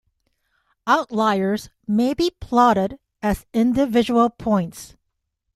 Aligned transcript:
Outliers 0.87 1.69
may 1.87 2.15
be 2.15 2.31
plotted 2.39 2.97
as 3.21 3.45
individual 3.53 4.31
points. 4.31 4.97